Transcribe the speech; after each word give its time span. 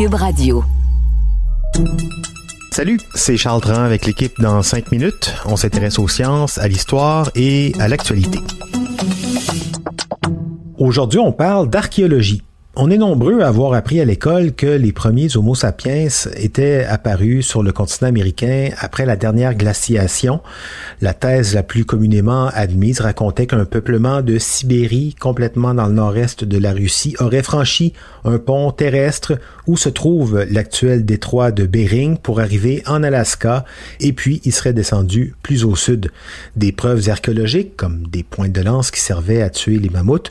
Cube 0.00 0.14
Radio. 0.14 0.64
Salut, 2.72 2.98
c'est 3.14 3.36
Charles 3.36 3.60
Dran 3.60 3.82
avec 3.82 4.06
l'équipe 4.06 4.32
dans 4.40 4.62
5 4.62 4.92
minutes. 4.92 5.34
On 5.44 5.56
s'intéresse 5.56 5.98
aux 5.98 6.08
sciences, 6.08 6.56
à 6.56 6.68
l'histoire 6.68 7.30
et 7.34 7.74
à 7.78 7.86
l'actualité. 7.86 8.38
Aujourd'hui, 10.78 11.18
on 11.18 11.32
parle 11.32 11.68
d'archéologie. 11.68 12.42
On 12.82 12.90
est 12.90 12.96
nombreux 12.96 13.42
à 13.42 13.48
avoir 13.48 13.74
appris 13.74 14.00
à 14.00 14.06
l'école 14.06 14.54
que 14.54 14.64
les 14.66 14.92
premiers 14.92 15.36
Homo 15.36 15.54
sapiens 15.54 16.08
étaient 16.36 16.82
apparus 16.82 17.46
sur 17.46 17.62
le 17.62 17.72
continent 17.72 18.08
américain 18.08 18.70
après 18.78 19.04
la 19.04 19.16
dernière 19.16 19.54
glaciation. 19.54 20.40
La 21.02 21.12
thèse 21.12 21.54
la 21.54 21.62
plus 21.62 21.84
communément 21.84 22.46
admise 22.46 23.02
racontait 23.02 23.46
qu'un 23.46 23.66
peuplement 23.66 24.22
de 24.22 24.38
Sibérie, 24.38 25.14
complètement 25.20 25.74
dans 25.74 25.88
le 25.88 25.92
nord-est 25.92 26.42
de 26.44 26.56
la 26.56 26.72
Russie, 26.72 27.14
aurait 27.18 27.42
franchi 27.42 27.92
un 28.24 28.38
pont 28.38 28.72
terrestre 28.72 29.38
où 29.66 29.76
se 29.76 29.90
trouve 29.90 30.46
l'actuel 30.50 31.04
détroit 31.04 31.52
de 31.52 31.66
Bering 31.66 32.16
pour 32.16 32.40
arriver 32.40 32.82
en 32.86 33.02
Alaska 33.02 33.66
et 34.00 34.14
puis 34.14 34.40
il 34.46 34.52
serait 34.52 34.72
descendu 34.72 35.34
plus 35.42 35.64
au 35.64 35.76
sud. 35.76 36.10
Des 36.56 36.72
preuves 36.72 37.10
archéologiques, 37.10 37.76
comme 37.76 38.06
des 38.06 38.22
points 38.22 38.48
de 38.48 38.62
lance 38.62 38.90
qui 38.90 39.00
servaient 39.00 39.42
à 39.42 39.50
tuer 39.50 39.78
les 39.78 39.90
mammouths, 39.90 40.30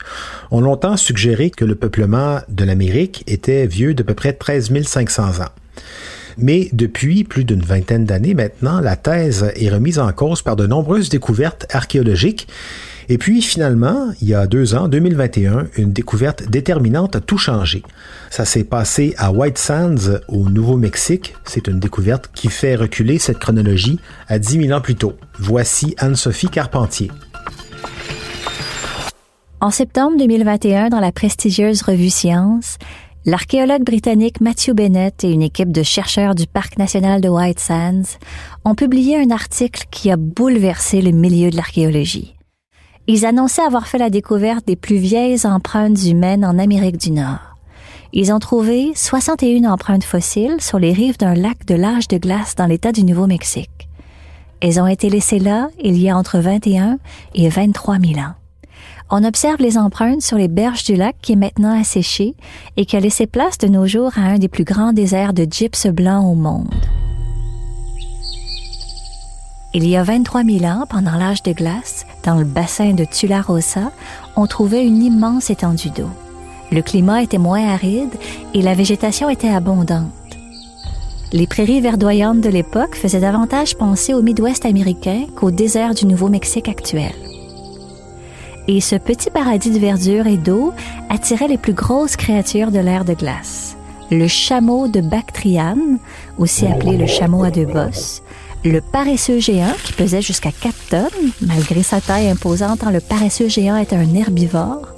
ont 0.50 0.60
longtemps 0.60 0.96
suggéré 0.96 1.50
que 1.50 1.64
le 1.64 1.76
peuplement 1.76 2.39
de 2.48 2.64
l'Amérique 2.64 3.24
était 3.26 3.66
vieux 3.66 3.94
d'à 3.94 4.04
peu 4.04 4.14
près 4.14 4.32
13 4.32 4.70
500 4.84 5.40
ans. 5.40 5.50
Mais 6.38 6.68
depuis 6.72 7.24
plus 7.24 7.44
d'une 7.44 7.62
vingtaine 7.62 8.04
d'années 8.04 8.34
maintenant, 8.34 8.80
la 8.80 8.96
thèse 8.96 9.52
est 9.56 9.68
remise 9.68 9.98
en 9.98 10.10
cause 10.12 10.42
par 10.42 10.56
de 10.56 10.66
nombreuses 10.66 11.08
découvertes 11.08 11.66
archéologiques. 11.70 12.48
Et 13.08 13.18
puis 13.18 13.42
finalement, 13.42 14.12
il 14.22 14.28
y 14.28 14.34
a 14.34 14.46
deux 14.46 14.74
ans, 14.74 14.86
2021, 14.86 15.66
une 15.76 15.92
découverte 15.92 16.48
déterminante 16.48 17.16
a 17.16 17.20
tout 17.20 17.38
changé. 17.38 17.82
Ça 18.30 18.44
s'est 18.44 18.64
passé 18.64 19.14
à 19.18 19.32
White 19.32 19.58
Sands, 19.58 20.20
au 20.28 20.48
Nouveau-Mexique. 20.48 21.34
C'est 21.44 21.66
une 21.66 21.80
découverte 21.80 22.30
qui 22.32 22.48
fait 22.48 22.76
reculer 22.76 23.18
cette 23.18 23.38
chronologie 23.38 23.98
à 24.28 24.38
10 24.38 24.66
000 24.66 24.78
ans 24.78 24.80
plus 24.80 24.94
tôt. 24.94 25.14
Voici 25.38 25.94
Anne-Sophie 25.98 26.50
Carpentier. 26.50 27.10
En 29.62 29.70
septembre 29.70 30.16
2021, 30.16 30.88
dans 30.88 31.00
la 31.00 31.12
prestigieuse 31.12 31.82
revue 31.82 32.08
Science, 32.08 32.78
l'archéologue 33.26 33.84
britannique 33.84 34.40
Matthew 34.40 34.70
Bennett 34.70 35.22
et 35.22 35.30
une 35.30 35.42
équipe 35.42 35.70
de 35.70 35.82
chercheurs 35.82 36.34
du 36.34 36.46
Parc 36.46 36.78
national 36.78 37.20
de 37.20 37.28
White 37.28 37.60
Sands 37.60 38.16
ont 38.64 38.74
publié 38.74 39.20
un 39.20 39.30
article 39.30 39.84
qui 39.90 40.10
a 40.10 40.16
bouleversé 40.16 41.02
le 41.02 41.10
milieu 41.10 41.50
de 41.50 41.56
l'archéologie. 41.56 42.36
Ils 43.06 43.26
annonçaient 43.26 43.60
avoir 43.60 43.86
fait 43.86 43.98
la 43.98 44.08
découverte 44.08 44.66
des 44.66 44.76
plus 44.76 44.96
vieilles 44.96 45.44
empreintes 45.44 46.06
humaines 46.06 46.46
en 46.46 46.58
Amérique 46.58 46.96
du 46.96 47.10
Nord. 47.10 47.58
Ils 48.14 48.32
ont 48.32 48.38
trouvé 48.38 48.92
61 48.94 49.70
empreintes 49.70 50.04
fossiles 50.04 50.56
sur 50.60 50.78
les 50.78 50.94
rives 50.94 51.18
d'un 51.18 51.34
lac 51.34 51.66
de 51.66 51.74
l'âge 51.74 52.08
de 52.08 52.16
glace 52.16 52.54
dans 52.54 52.66
l'État 52.66 52.92
du 52.92 53.04
Nouveau-Mexique. 53.04 53.90
Elles 54.62 54.80
ont 54.80 54.86
été 54.86 55.10
laissées 55.10 55.38
là 55.38 55.68
il 55.78 56.00
y 56.00 56.08
a 56.08 56.16
entre 56.16 56.38
21 56.38 56.98
et 57.34 57.50
23 57.50 57.98
000 57.98 58.20
ans. 58.20 58.39
On 59.12 59.24
observe 59.24 59.60
les 59.60 59.76
empreintes 59.76 60.22
sur 60.22 60.36
les 60.36 60.46
berges 60.46 60.84
du 60.84 60.94
lac 60.94 61.16
qui 61.20 61.32
est 61.32 61.36
maintenant 61.36 61.78
asséché 61.78 62.36
et 62.76 62.86
qui 62.86 62.96
a 62.96 63.00
laissé 63.00 63.26
place 63.26 63.58
de 63.58 63.66
nos 63.66 63.84
jours 63.84 64.12
à 64.16 64.20
un 64.20 64.38
des 64.38 64.46
plus 64.46 64.62
grands 64.62 64.92
déserts 64.92 65.32
de 65.32 65.46
gypse 65.50 65.88
blanc 65.88 66.30
au 66.30 66.36
monde. 66.36 66.72
Il 69.74 69.86
y 69.86 69.96
a 69.96 70.04
23 70.04 70.44
000 70.44 70.64
ans, 70.64 70.84
pendant 70.88 71.16
l'âge 71.16 71.42
de 71.42 71.52
glace, 71.52 72.06
dans 72.24 72.36
le 72.36 72.44
bassin 72.44 72.92
de 72.92 73.04
Tularosa, 73.04 73.90
on 74.36 74.46
trouvait 74.46 74.86
une 74.86 75.02
immense 75.02 75.50
étendue 75.50 75.90
d'eau. 75.90 76.10
Le 76.70 76.82
climat 76.82 77.22
était 77.22 77.38
moins 77.38 77.68
aride 77.68 78.14
et 78.54 78.62
la 78.62 78.74
végétation 78.74 79.28
était 79.28 79.48
abondante. 79.48 80.12
Les 81.32 81.48
prairies 81.48 81.80
verdoyantes 81.80 82.40
de 82.40 82.48
l'époque 82.48 82.94
faisaient 82.94 83.20
davantage 83.20 83.76
penser 83.76 84.14
au 84.14 84.22
Midwest 84.22 84.66
américain 84.66 85.26
qu'au 85.34 85.50
désert 85.50 85.94
du 85.94 86.06
Nouveau-Mexique 86.06 86.68
actuel 86.68 87.12
et 88.76 88.80
ce 88.80 88.94
petit 88.94 89.30
paradis 89.30 89.70
de 89.70 89.78
verdure 89.80 90.28
et 90.28 90.36
d'eau 90.36 90.72
attirait 91.08 91.48
les 91.48 91.58
plus 91.58 91.72
grosses 91.72 92.14
créatures 92.14 92.70
de 92.70 92.78
l'ère 92.78 93.04
de 93.04 93.14
glace. 93.14 93.76
Le 94.12 94.28
chameau 94.28 94.86
de 94.86 95.00
Bactriane, 95.00 95.98
aussi 96.38 96.66
appelé 96.66 96.96
le 96.96 97.06
chameau 97.06 97.42
à 97.42 97.50
deux 97.50 97.66
bosses, 97.66 98.22
le 98.64 98.80
paresseux 98.80 99.40
géant 99.40 99.74
qui 99.84 99.92
pesait 99.92 100.22
jusqu'à 100.22 100.52
4 100.52 100.74
tonnes, 100.88 101.30
malgré 101.40 101.82
sa 101.82 102.00
taille 102.00 102.28
imposante, 102.28 102.84
le 102.84 103.00
paresseux 103.00 103.48
géant 103.48 103.76
est 103.76 103.92
un 103.92 104.14
herbivore, 104.14 104.94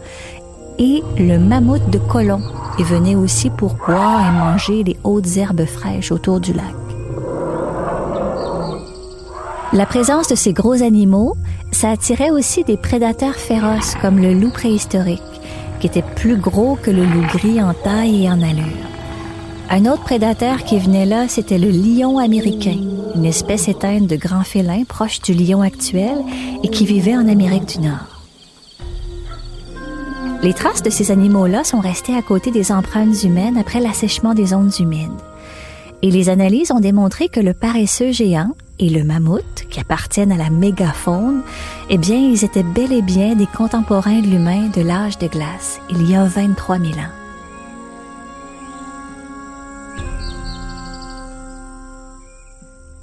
et 0.78 1.02
le 1.18 1.38
mammouth 1.38 1.88
de 1.88 1.98
Colomb, 1.98 2.42
et 2.78 2.82
venait 2.82 3.14
aussi 3.14 3.48
pour 3.48 3.74
boire 3.86 4.26
et 4.26 4.38
manger 4.38 4.84
les 4.84 4.96
hautes 5.04 5.36
herbes 5.36 5.64
fraîches 5.64 6.12
autour 6.12 6.40
du 6.40 6.52
lac. 6.52 6.81
La 9.74 9.86
présence 9.86 10.28
de 10.28 10.34
ces 10.34 10.52
gros 10.52 10.82
animaux, 10.82 11.34
ça 11.70 11.88
attirait 11.88 12.30
aussi 12.30 12.62
des 12.62 12.76
prédateurs 12.76 13.36
féroces 13.36 13.94
comme 14.02 14.18
le 14.18 14.34
loup 14.34 14.50
préhistorique, 14.50 15.22
qui 15.80 15.86
était 15.86 16.04
plus 16.14 16.36
gros 16.36 16.76
que 16.76 16.90
le 16.90 17.06
loup 17.06 17.22
gris 17.22 17.62
en 17.62 17.72
taille 17.72 18.24
et 18.24 18.30
en 18.30 18.42
allure. 18.42 18.66
Un 19.70 19.86
autre 19.86 20.02
prédateur 20.02 20.64
qui 20.64 20.78
venait 20.78 21.06
là, 21.06 21.26
c'était 21.26 21.56
le 21.56 21.70
lion 21.70 22.18
américain, 22.18 22.76
une 23.14 23.24
espèce 23.24 23.68
éteinte 23.68 24.06
de 24.06 24.16
grands 24.16 24.44
félins 24.44 24.84
proche 24.84 25.22
du 25.22 25.32
lion 25.32 25.62
actuel 25.62 26.18
et 26.62 26.68
qui 26.68 26.84
vivait 26.84 27.16
en 27.16 27.26
Amérique 27.26 27.66
du 27.66 27.80
Nord. 27.80 28.20
Les 30.42 30.52
traces 30.52 30.82
de 30.82 30.90
ces 30.90 31.10
animaux-là 31.10 31.64
sont 31.64 31.80
restées 31.80 32.14
à 32.14 32.20
côté 32.20 32.50
des 32.50 32.72
empreintes 32.72 33.22
humaines 33.22 33.56
après 33.56 33.80
l'assèchement 33.80 34.34
des 34.34 34.52
ondes 34.52 34.78
humides. 34.78 35.10
Et 36.02 36.10
les 36.10 36.28
analyses 36.28 36.72
ont 36.72 36.80
démontré 36.80 37.28
que 37.28 37.40
le 37.40 37.54
paresseux 37.54 38.12
géant, 38.12 38.50
et 38.82 38.88
le 38.88 39.04
mammouth, 39.04 39.64
qui 39.70 39.78
appartiennent 39.78 40.32
à 40.32 40.36
la 40.36 40.50
mégafaune, 40.50 41.42
eh 41.88 41.98
bien, 41.98 42.16
ils 42.16 42.44
étaient 42.44 42.64
bel 42.64 42.92
et 42.92 43.00
bien 43.00 43.36
des 43.36 43.46
contemporains 43.46 44.20
de 44.20 44.26
l'humain 44.26 44.68
de 44.74 44.82
l'âge 44.82 45.18
de 45.18 45.28
glace, 45.28 45.80
il 45.88 46.10
y 46.10 46.16
a 46.16 46.24
23 46.24 46.78
000 46.80 46.90
ans. 46.94 46.96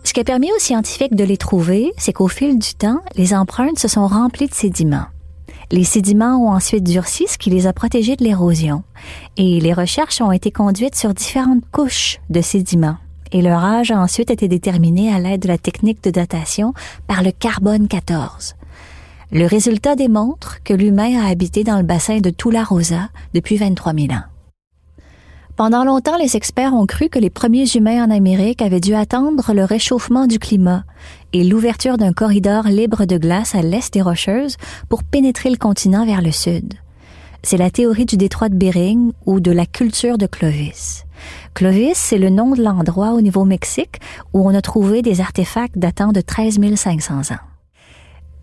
Ce 0.03 0.11
qui 0.11 0.19
a 0.19 0.25
permis 0.25 0.51
aux 0.51 0.59
scientifiques 0.59 1.15
de 1.15 1.23
les 1.23 1.37
trouver, 1.37 1.93
c'est 1.97 2.13
qu'au 2.13 2.27
fil 2.27 2.59
du 2.59 2.73
temps, 2.73 2.99
les 3.15 3.33
empreintes 3.33 3.79
se 3.79 3.87
sont 3.87 4.07
remplies 4.07 4.47
de 4.47 4.53
sédiments. 4.53 5.05
Les 5.71 5.83
sédiments 5.85 6.43
ont 6.43 6.51
ensuite 6.51 6.83
durci, 6.83 7.25
ce 7.27 7.37
qui 7.37 7.51
les 7.51 7.67
a 7.67 7.73
protégés 7.73 8.15
de 8.17 8.23
l'érosion. 8.23 8.83
Et 9.37 9.61
les 9.61 9.73
recherches 9.73 10.19
ont 10.19 10.31
été 10.31 10.51
conduites 10.51 10.95
sur 10.95 11.13
différentes 11.13 11.63
couches 11.71 12.19
de 12.29 12.41
sédiments 12.41 12.97
et 13.31 13.41
leur 13.41 13.63
âge 13.63 13.91
a 13.91 13.99
ensuite 13.99 14.31
été 14.31 14.47
déterminé 14.47 15.13
à 15.13 15.19
l'aide 15.19 15.41
de 15.41 15.47
la 15.47 15.57
technique 15.57 16.03
de 16.03 16.11
datation 16.11 16.73
par 17.07 17.23
le 17.23 17.31
carbone 17.31 17.87
14. 17.87 18.55
Le 19.31 19.45
résultat 19.45 19.95
démontre 19.95 20.63
que 20.63 20.73
l'humain 20.73 21.21
a 21.21 21.29
habité 21.29 21.63
dans 21.63 21.77
le 21.77 21.83
bassin 21.83 22.19
de 22.19 22.31
Tularosa 22.31 23.09
depuis 23.33 23.57
23 23.57 23.93
000 23.93 24.07
ans. 24.13 24.23
Pendant 25.55 25.83
longtemps, 25.83 26.17
les 26.17 26.37
experts 26.37 26.73
ont 26.73 26.85
cru 26.85 27.09
que 27.09 27.19
les 27.19 27.29
premiers 27.29 27.69
humains 27.75 28.05
en 28.05 28.09
Amérique 28.09 28.61
avaient 28.61 28.79
dû 28.79 28.95
attendre 28.95 29.53
le 29.53 29.65
réchauffement 29.65 30.25
du 30.25 30.39
climat 30.39 30.85
et 31.33 31.43
l'ouverture 31.43 31.97
d'un 31.97 32.13
corridor 32.13 32.63
libre 32.63 33.03
de 33.03 33.17
glace 33.17 33.55
à 33.55 33.61
l'est 33.61 33.93
des 33.93 34.01
Rocheuses 34.01 34.55
pour 34.87 35.03
pénétrer 35.03 35.49
le 35.49 35.57
continent 35.57 36.05
vers 36.05 36.21
le 36.21 36.31
sud. 36.31 36.75
C'est 37.41 37.57
la 37.57 37.71
théorie 37.71 38.05
du 38.05 38.17
détroit 38.17 38.49
de 38.49 38.55
Bering 38.55 39.13
ou 39.25 39.39
de 39.39 39.51
la 39.51 39.65
culture 39.65 40.17
de 40.17 40.27
Clovis. 40.27 41.05
Clovis, 41.53 41.97
c'est 41.97 42.17
le 42.17 42.29
nom 42.29 42.51
de 42.51 42.61
l'endroit 42.61 43.11
au 43.11 43.21
Nouveau-Mexique 43.21 43.99
où 44.33 44.47
on 44.47 44.53
a 44.53 44.61
trouvé 44.61 45.01
des 45.01 45.21
artefacts 45.21 45.77
datant 45.77 46.11
de 46.11 46.21
13 46.21 46.59
500 46.75 47.33
ans. 47.33 47.39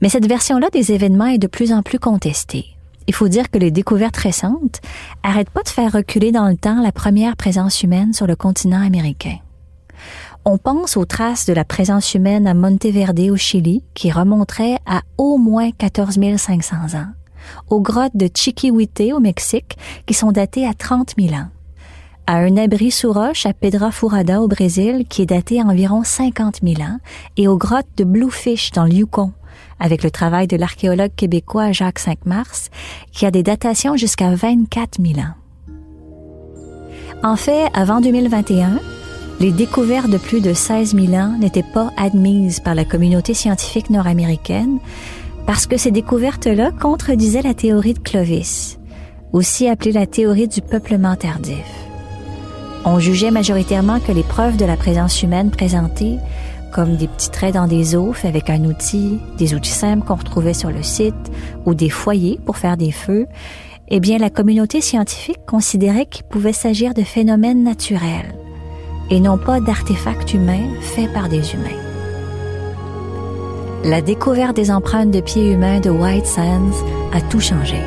Mais 0.01 0.09
cette 0.09 0.27
version-là 0.27 0.69
des 0.71 0.93
événements 0.93 1.27
est 1.27 1.39
de 1.39 1.47
plus 1.47 1.73
en 1.73 1.83
plus 1.83 1.99
contestée. 1.99 2.67
Il 3.07 3.15
faut 3.15 3.29
dire 3.29 3.51
que 3.51 3.59
les 3.59 3.71
découvertes 3.71 4.17
récentes 4.17 4.81
arrêtent 5.23 5.51
pas 5.51 5.63
de 5.63 5.69
faire 5.69 5.93
reculer 5.93 6.33
dans 6.33 6.49
le 6.49 6.57
temps 6.57 6.83
la 6.83 6.93
première 6.93 7.37
présence 7.37 7.83
humaine 7.83 8.13
sur 8.13 8.27
le 8.27 8.37
continent 8.37 8.85
américain. 8.85 9.37
On 10.45 10.59
pense 10.59 10.97
aux 10.97 11.05
traces 11.05 11.47
de 11.47 11.53
la 11.53 11.65
présence 11.65 12.15
humaine 12.15 12.47
à 12.47 12.55
Monteverde 12.55 13.21
au 13.31 13.37
Chili 13.37 13.83
qui 13.95 14.11
remonteraient 14.11 14.79
à 14.87 15.03
au 15.19 15.39
moins 15.39 15.71
14 15.71 16.19
500 16.37 16.77
ans, 16.95 17.09
aux 17.69 17.81
grottes 17.81 18.17
de 18.17 18.29
Chiquihuite 18.35 19.03
au 19.15 19.21
Mexique 19.21 19.77
qui 20.07 20.15
sont 20.15 20.33
datées 20.33 20.67
à 20.67 20.75
30 20.75 21.15
000 21.19 21.35
ans, 21.35 21.49
à 22.27 22.37
un 22.37 22.57
abri 22.57 22.91
sous 22.91 23.13
roche 23.13 23.47
à 23.47 23.53
Pedra 23.53 23.91
Furada 23.91 24.41
au 24.41 24.49
Brésil 24.49 25.05
qui 25.09 25.23
est 25.23 25.27
daté 25.27 25.61
à 25.61 25.65
environ 25.65 26.03
50 26.03 26.61
000 26.63 26.83
ans 26.83 26.99
et 27.37 27.49
aux 27.49 27.57
grottes 27.57 27.87
de 27.97 28.05
Bluefish 28.05 28.73
dans 28.73 28.85
le 28.85 28.93
Yukon 28.93 29.33
avec 29.79 30.03
le 30.03 30.11
travail 30.11 30.47
de 30.47 30.57
l'archéologue 30.57 31.15
québécois 31.15 31.73
Jacques 31.73 31.99
Cinq-Mars 31.99 32.71
qui 33.13 33.27
a 33.27 33.31
des 33.31 33.43
datations 33.43 33.97
jusqu'à 33.97 34.35
24 34.35 35.01
000 35.03 35.21
ans. 35.21 35.35
En 37.23 37.37
fait, 37.37 37.69
avant 37.75 38.01
2021, 38.01 38.79
les 39.41 39.53
découvertes 39.53 40.11
de 40.11 40.19
plus 40.19 40.41
de 40.41 40.53
16 40.53 40.95
000 40.95 41.13
ans 41.15 41.37
n'étaient 41.39 41.63
pas 41.63 41.93
admises 41.97 42.61
par 42.61 42.75
la 42.75 42.85
communauté 42.85 43.35
scientifique 43.35 43.91
nord-américaine 43.91 44.79
parce 45.47 45.67
que 45.67 45.77
ces 45.77 45.91
découvertes-là 45.91 46.73
contredisaient 46.73 47.43
la 47.43 47.55
théorie 47.55 47.95
de 47.95 48.01
Clovis, 48.01 48.79
aussi 49.33 49.69
appelée 49.69 49.93
la 49.93 50.07
théorie 50.07 50.49
du 50.49 50.61
peuplement 50.61 51.17
tardif 51.17 51.67
On 52.85 52.99
jugeait 52.99 53.31
majoritairement 53.31 54.01
que 54.01 54.13
les 54.13 54.23
preuves 54.23 54.57
de 54.57 54.65
la 54.65 54.77
présence 54.77 55.23
humaine 55.23 55.51
présentées, 55.51 56.19
comme 56.73 56.97
des 56.97 57.09
petits 57.09 57.31
traits 57.31 57.55
dans 57.55 57.69
des 57.69 57.95
os 57.95 58.15
faits 58.17 58.29
avec 58.29 58.51
un 58.51 58.65
outil, 58.65 59.21
des 59.39 59.55
outils 59.55 59.71
simples 59.71 60.05
qu'on 60.05 60.17
retrouvait 60.17 60.55
sur 60.55 60.71
le 60.71 60.83
site, 60.83 61.15
ou 61.65 61.75
des 61.75 61.91
foyers 61.91 62.41
pour 62.45 62.57
faire 62.57 62.77
des 62.77 62.93
feux, 62.93 63.27
eh 63.89 64.01
bien 64.01 64.19
la 64.19 64.31
communauté 64.31 64.81
scientifique 64.81 65.45
considérait 65.47 66.07
qu'il 66.07 66.25
pouvait 66.25 66.53
s'agir 66.53 66.93
de 66.93 67.03
phénomènes 67.03 67.63
naturels 67.63 68.35
et 69.11 69.21
non 69.21 69.39
pas 69.39 69.61
d'artefacts 69.61 70.35
humains 70.35 70.69
faits 70.81 71.13
par 71.13 71.29
des 71.29 71.55
humains. 71.55 71.86
La 73.85 74.01
découverte 74.01 74.57
des 74.57 74.71
empreintes 74.71 75.11
de 75.11 75.21
pieds 75.21 75.53
humains 75.53 75.81
de 75.81 75.91
White 75.91 76.27
Sands 76.27 76.73
a 77.13 77.21
tout 77.21 77.41
changé. 77.41 77.81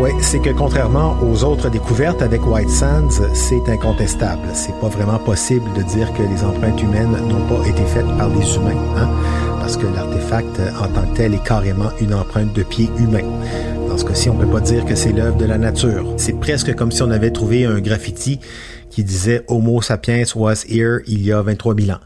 Oui, 0.00 0.10
c'est 0.20 0.40
que 0.40 0.50
contrairement 0.50 1.16
aux 1.22 1.44
autres 1.44 1.68
découvertes 1.68 2.22
avec 2.22 2.46
White 2.46 2.70
Sands, 2.70 3.22
c'est 3.34 3.68
incontestable. 3.68 4.48
C'est 4.54 4.74
pas 4.80 4.88
vraiment 4.88 5.18
possible 5.18 5.70
de 5.74 5.82
dire 5.82 6.12
que 6.14 6.22
les 6.22 6.42
empreintes 6.42 6.82
humaines 6.82 7.16
n'ont 7.28 7.46
pas 7.46 7.66
été 7.68 7.82
faites 7.84 8.08
par 8.16 8.30
des 8.30 8.54
humains, 8.56 8.82
hein? 8.96 9.08
parce 9.60 9.76
que 9.76 9.86
l'artefact 9.86 10.60
en 10.82 10.88
tant 10.88 11.02
que 11.02 11.16
tel 11.16 11.34
est 11.34 11.44
carrément 11.44 11.90
une 12.00 12.14
empreinte 12.14 12.52
de 12.54 12.62
pied 12.62 12.88
humain. 12.98 13.24
Dans 13.88 13.98
ce 13.98 14.04
cas-ci, 14.04 14.30
on 14.30 14.36
peut 14.36 14.46
pas 14.46 14.60
dire 14.60 14.84
que 14.86 14.94
c'est 14.94 15.12
l'œuvre 15.12 15.36
de 15.36 15.44
la 15.44 15.58
nature. 15.58 16.06
C'est 16.16 16.38
presque 16.38 16.74
comme 16.74 16.92
si 16.92 17.02
on 17.02 17.10
avait 17.10 17.30
trouvé 17.30 17.66
un 17.66 17.80
graffiti 17.80 18.38
qui 18.90 19.04
disait 19.04 19.44
Homo 19.48 19.80
sapiens 19.80 20.24
was 20.34 20.64
here 20.68 21.00
il 21.06 21.22
y 21.22 21.32
a 21.32 21.40
23 21.42 21.74
000 21.74 21.90
ans. 21.90 22.00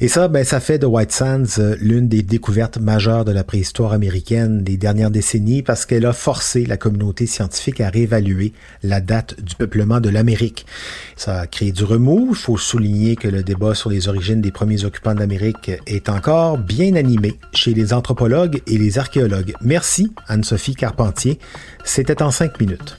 Et 0.00 0.08
ça, 0.08 0.26
ben, 0.28 0.44
ça 0.44 0.58
fait 0.58 0.78
de 0.78 0.86
White 0.86 1.12
Sands 1.12 1.44
euh, 1.58 1.76
l'une 1.80 2.08
des 2.08 2.22
découvertes 2.22 2.78
majeures 2.78 3.24
de 3.24 3.30
la 3.30 3.44
préhistoire 3.44 3.92
américaine 3.92 4.64
des 4.64 4.76
dernières 4.76 5.10
décennies 5.10 5.62
parce 5.62 5.86
qu'elle 5.86 6.04
a 6.04 6.12
forcé 6.12 6.66
la 6.66 6.76
communauté 6.76 7.26
scientifique 7.26 7.80
à 7.80 7.90
réévaluer 7.90 8.52
la 8.82 9.00
date 9.00 9.40
du 9.40 9.54
peuplement 9.54 10.00
de 10.00 10.08
l'Amérique. 10.08 10.66
Ça 11.16 11.40
a 11.40 11.46
créé 11.46 11.70
du 11.70 11.84
remous. 11.84 12.28
Il 12.30 12.36
faut 12.36 12.58
souligner 12.58 13.14
que 13.14 13.28
le 13.28 13.42
débat 13.42 13.74
sur 13.74 13.88
les 13.88 14.08
origines 14.08 14.40
des 14.40 14.50
premiers 14.50 14.84
occupants 14.84 15.14
d'Amérique 15.14 15.70
est 15.86 16.08
encore 16.08 16.58
bien 16.58 16.96
animé 16.96 17.38
chez 17.52 17.72
les 17.72 17.92
anthropologues 17.92 18.62
et 18.66 18.78
les 18.78 18.98
archéologues. 18.98 19.54
Merci, 19.60 20.12
Anne-Sophie 20.26 20.74
Carpentier. 20.74 21.38
C'était 21.84 22.22
en 22.22 22.30
cinq 22.30 22.60
minutes. 22.60 22.98